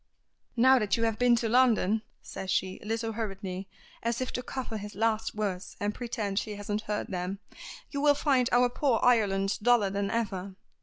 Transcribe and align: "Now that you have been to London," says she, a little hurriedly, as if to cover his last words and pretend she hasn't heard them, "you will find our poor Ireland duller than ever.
"Now 0.57 0.79
that 0.79 0.97
you 0.97 1.03
have 1.03 1.19
been 1.19 1.35
to 1.35 1.47
London," 1.47 2.01
says 2.23 2.49
she, 2.49 2.79
a 2.81 2.87
little 2.87 3.11
hurriedly, 3.11 3.67
as 4.01 4.19
if 4.19 4.31
to 4.31 4.41
cover 4.41 4.77
his 4.77 4.95
last 4.95 5.35
words 5.35 5.77
and 5.79 5.93
pretend 5.93 6.39
she 6.39 6.55
hasn't 6.55 6.81
heard 6.81 7.09
them, 7.09 7.37
"you 7.91 8.01
will 8.01 8.15
find 8.15 8.49
our 8.51 8.67
poor 8.67 8.99
Ireland 9.03 9.59
duller 9.61 9.91
than 9.91 10.09
ever. 10.09 10.55